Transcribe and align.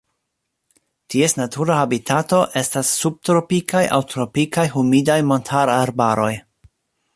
Ties 1.15 1.35
natura 1.39 1.75
habitato 1.81 2.39
estas 2.63 2.95
subtropikaj 3.03 3.83
aŭ 3.97 4.01
tropikaj 4.15 4.67
humidaj 4.79 5.21
montararbaroj. 5.33 6.35